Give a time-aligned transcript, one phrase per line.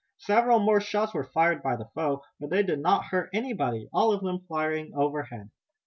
[0.17, 4.11] Several more shots were fired by the foe, but they did not hurt anybody, all
[4.11, 5.51] of them flying overhead.